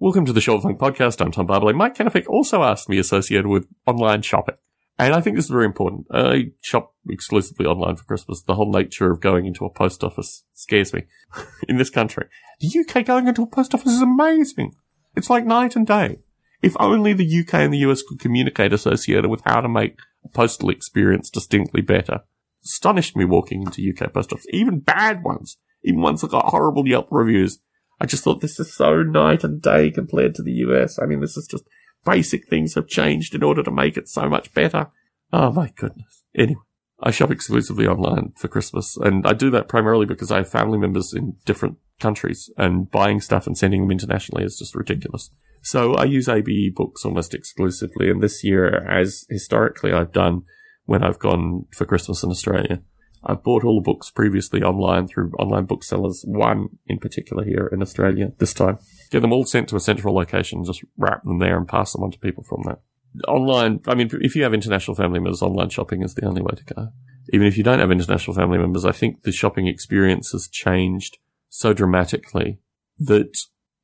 Welcome 0.00 0.26
to 0.26 0.32
the 0.32 0.40
Short 0.40 0.62
Funk 0.62 0.78
Podcast. 0.78 1.20
I'm 1.20 1.32
Tom 1.32 1.48
Barbalet. 1.48 1.74
Mike 1.74 1.96
Kenefick 1.96 2.28
also 2.28 2.62
asked 2.62 2.88
me 2.88 2.98
associated 2.98 3.48
with 3.48 3.66
online 3.84 4.22
shopping. 4.22 4.54
And 4.96 5.12
I 5.12 5.20
think 5.20 5.34
this 5.34 5.46
is 5.46 5.50
very 5.50 5.64
important. 5.64 6.06
I 6.12 6.52
shop 6.60 6.94
exclusively 7.08 7.66
online 7.66 7.96
for 7.96 8.04
Christmas. 8.04 8.40
The 8.40 8.54
whole 8.54 8.70
nature 8.70 9.10
of 9.10 9.20
going 9.20 9.46
into 9.46 9.64
a 9.64 9.70
post 9.70 10.04
office 10.04 10.44
scares 10.52 10.94
me 10.94 11.06
in 11.68 11.78
this 11.78 11.90
country. 11.90 12.28
The 12.60 12.86
UK 12.88 13.04
going 13.04 13.26
into 13.26 13.42
a 13.42 13.46
post 13.48 13.74
office 13.74 13.90
is 13.90 14.00
amazing. 14.00 14.76
It's 15.16 15.30
like 15.30 15.44
night 15.44 15.74
and 15.74 15.84
day. 15.84 16.20
If 16.62 16.76
only 16.78 17.12
the 17.12 17.40
UK 17.40 17.54
and 17.54 17.74
the 17.74 17.78
US 17.78 18.02
could 18.02 18.20
communicate 18.20 18.72
associated 18.72 19.26
with 19.26 19.42
how 19.46 19.60
to 19.60 19.68
make 19.68 19.98
a 20.24 20.28
postal 20.28 20.70
experience 20.70 21.28
distinctly 21.28 21.80
better. 21.80 22.20
Astonished 22.64 23.16
me 23.16 23.24
walking 23.24 23.62
into 23.62 23.82
UK 23.82 24.12
post 24.12 24.32
office, 24.32 24.46
even 24.50 24.78
bad 24.78 25.24
ones, 25.24 25.56
even 25.82 26.02
ones 26.02 26.20
that 26.20 26.30
got 26.30 26.50
horrible 26.50 26.86
Yelp 26.86 27.08
reviews. 27.10 27.58
I 28.00 28.06
just 28.06 28.24
thought 28.24 28.40
this 28.40 28.60
is 28.60 28.74
so 28.74 29.02
night 29.02 29.44
and 29.44 29.60
day 29.60 29.90
compared 29.90 30.34
to 30.36 30.42
the 30.42 30.52
US. 30.52 30.98
I 30.98 31.06
mean, 31.06 31.20
this 31.20 31.36
is 31.36 31.46
just 31.46 31.64
basic 32.04 32.48
things 32.48 32.74
have 32.74 32.86
changed 32.86 33.34
in 33.34 33.42
order 33.42 33.62
to 33.62 33.70
make 33.70 33.96
it 33.96 34.08
so 34.08 34.28
much 34.28 34.52
better. 34.54 34.88
Oh 35.32 35.50
my 35.52 35.72
goodness. 35.76 36.24
Anyway, 36.34 36.60
I 37.00 37.10
shop 37.10 37.30
exclusively 37.30 37.86
online 37.86 38.32
for 38.36 38.48
Christmas 38.48 38.96
and 38.96 39.26
I 39.26 39.32
do 39.32 39.50
that 39.50 39.68
primarily 39.68 40.06
because 40.06 40.30
I 40.30 40.38
have 40.38 40.48
family 40.48 40.78
members 40.78 41.12
in 41.12 41.36
different 41.44 41.76
countries 42.00 42.50
and 42.56 42.90
buying 42.90 43.20
stuff 43.20 43.46
and 43.46 43.58
sending 43.58 43.82
them 43.82 43.90
internationally 43.90 44.44
is 44.44 44.58
just 44.58 44.74
ridiculous. 44.74 45.30
So 45.62 45.94
I 45.94 46.04
use 46.04 46.28
AbeBooks 46.28 47.04
almost 47.04 47.34
exclusively 47.34 48.10
and 48.10 48.22
this 48.22 48.44
year, 48.44 48.88
as 48.88 49.26
historically 49.28 49.92
I've 49.92 50.12
done 50.12 50.42
when 50.84 51.02
I've 51.02 51.18
gone 51.18 51.66
for 51.72 51.84
Christmas 51.84 52.22
in 52.22 52.30
Australia, 52.30 52.80
I've 53.24 53.42
bought 53.42 53.64
all 53.64 53.80
the 53.80 53.84
books 53.84 54.10
previously 54.10 54.62
online 54.62 55.08
through 55.08 55.32
online 55.38 55.64
booksellers, 55.64 56.24
one 56.26 56.68
in 56.86 56.98
particular 56.98 57.44
here 57.44 57.68
in 57.72 57.82
Australia 57.82 58.32
this 58.38 58.54
time. 58.54 58.78
Get 59.10 59.22
them 59.22 59.32
all 59.32 59.44
sent 59.44 59.68
to 59.70 59.76
a 59.76 59.80
central 59.80 60.14
location, 60.14 60.64
just 60.64 60.84
wrap 60.96 61.24
them 61.24 61.38
there 61.38 61.56
and 61.56 61.66
pass 61.66 61.92
them 61.92 62.02
on 62.02 62.10
to 62.12 62.18
people 62.18 62.44
from 62.44 62.62
that. 62.66 62.80
Online, 63.26 63.80
I 63.86 63.94
mean, 63.94 64.10
if 64.20 64.36
you 64.36 64.42
have 64.42 64.54
international 64.54 64.94
family 64.94 65.18
members, 65.18 65.42
online 65.42 65.70
shopping 65.70 66.02
is 66.02 66.14
the 66.14 66.26
only 66.26 66.42
way 66.42 66.54
to 66.56 66.74
go. 66.74 66.88
Even 67.32 67.46
if 67.46 67.56
you 67.56 67.64
don't 67.64 67.80
have 67.80 67.90
international 67.90 68.34
family 68.34 68.58
members, 68.58 68.84
I 68.84 68.92
think 68.92 69.22
the 69.22 69.32
shopping 69.32 69.66
experience 69.66 70.30
has 70.32 70.48
changed 70.48 71.18
so 71.48 71.72
dramatically 71.72 72.60
that, 72.98 73.36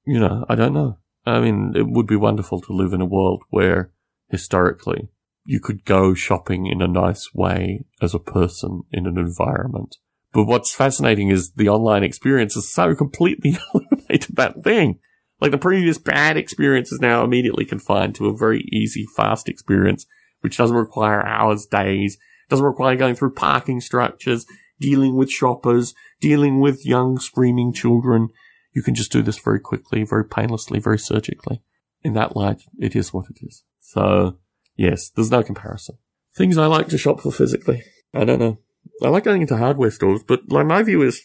you 0.07 0.21
know, 0.21 0.45
I 0.49 0.55
don't 0.55 0.75
know. 0.75 0.99
I 1.27 1.41
mean, 1.41 1.73
it 1.75 1.87
would 1.89 2.07
be 2.07 2.17
wonderful 2.17 2.61
to 2.61 2.73
live 2.73 2.93
in 2.93 3.01
a 3.01 3.07
world 3.07 3.43
where 3.49 3.91
historically 4.29 5.09
you 5.45 5.61
could 5.61 5.85
go 5.85 6.15
shopping 6.15 6.67
in 6.67 6.81
a 6.81 6.89
nice 6.89 7.35
way 7.35 7.85
as 8.01 8.15
a 8.15 8.19
person 8.19 8.83
in 8.91 9.07
an 9.07 9.19
environment. 9.19 9.97
But 10.33 10.45
what's 10.45 10.75
fascinating 10.75 11.29
is 11.29 11.53
the 11.53 11.69
online 11.69 12.03
experience 12.03 12.57
is 12.57 12.73
so 12.73 12.95
completely 12.95 13.57
eliminated 13.75 14.37
that 14.37 14.65
thing. 14.65 14.99
Like 15.41 15.51
the 15.51 15.59
previous 15.59 15.99
bad 15.99 16.37
experience 16.37 16.91
is 16.91 17.01
now 17.01 17.23
immediately 17.23 17.65
confined 17.65 18.15
to 18.17 18.29
a 18.29 18.37
very 18.37 18.63
easy, 18.73 19.07
fast 19.17 19.49
experience, 19.49 20.07
which 20.41 20.57
doesn't 20.57 20.77
require 20.77 21.25
hours, 21.25 21.67
days, 21.67 22.19
doesn't 22.49 22.65
require 22.65 22.97
going 22.97 23.15
through 23.15 23.35
parking 23.35 23.81
structures, 23.81 24.47
dealing 24.81 25.17
with 25.17 25.31
shoppers, 25.31 25.95
dealing 26.21 26.61
with 26.61 26.87
young 26.87 27.19
screaming 27.19 27.73
children. 27.73 28.29
You 28.75 28.83
can 28.83 28.95
just 28.95 29.13
do 29.13 29.23
this 29.23 29.39
very 29.39 29.61
quickly, 29.61 30.05
very 30.05 30.25
painlessly, 30.25 30.81
very 30.81 30.99
surgically. 30.99 31.63
In 32.03 32.15
that 32.15 32.37
light, 32.37 32.63
it 32.79 32.97
is 32.97 33.13
what 33.13 33.27
it 33.31 33.39
is. 33.41 33.63
So 33.81 34.39
Yes, 34.77 35.11
there's 35.11 35.31
no 35.31 35.43
comparison. 35.43 35.99
Things 36.37 36.59
I 36.59 36.67
like 36.67 36.89
to 36.89 36.99
shop 36.99 37.21
for 37.21 37.31
physically. 37.31 37.83
I 38.13 38.25
don't 38.25 38.41
know. 38.41 38.59
I 39.03 39.09
like 39.09 39.25
going 39.25 39.43
into 39.43 39.57
hardware 39.57 39.91
stores, 39.91 40.23
but 40.27 40.41
like 40.49 40.67
my 40.67 40.83
view 40.83 41.03
is 41.03 41.23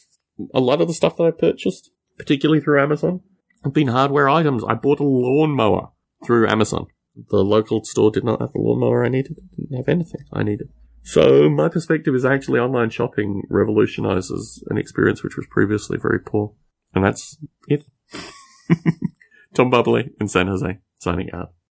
a 0.53 0.59
lot 0.59 0.81
of 0.81 0.87
the 0.87 0.93
stuff 0.93 1.17
that 1.17 1.23
I 1.23 1.31
purchased, 1.31 1.91
particularly 2.17 2.61
through 2.61 2.81
Amazon, 2.81 3.21
have 3.63 3.73
been 3.73 3.87
hardware 3.87 4.29
items. 4.29 4.63
I 4.63 4.75
bought 4.75 4.99
a 4.99 5.03
lawnmower 5.03 5.89
through 6.25 6.47
Amazon. 6.47 6.87
The 7.29 7.43
local 7.43 7.83
store 7.83 8.11
did 8.11 8.23
not 8.23 8.39
have 8.39 8.53
the 8.53 8.59
lawnmower 8.59 9.03
I 9.03 9.09
needed. 9.09 9.37
It 9.37 9.69
didn't 9.69 9.77
have 9.77 9.89
anything 9.89 10.21
I 10.31 10.43
needed. 10.43 10.69
So 11.03 11.49
my 11.49 11.69
perspective 11.69 12.13
is 12.13 12.25
actually 12.25 12.59
online 12.59 12.89
shopping 12.89 13.43
revolutionizes 13.49 14.63
an 14.69 14.77
experience 14.77 15.23
which 15.23 15.37
was 15.37 15.47
previously 15.49 15.97
very 15.97 16.19
poor. 16.19 16.53
And 16.93 17.03
that's 17.03 17.37
it. 17.67 17.83
Tom 19.53 19.71
Barbalet 19.71 20.11
in 20.19 20.27
San 20.27 20.47
Jose, 20.47 20.79
signing 20.99 21.31
out. 21.33 21.53